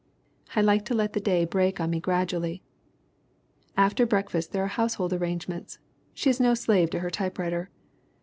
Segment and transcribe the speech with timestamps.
[0.55, 2.63] "I like to let the day break on me gradually."
[3.77, 5.77] After breakfast there are household arrangements.
[6.15, 7.69] She is no slave to her typewriter.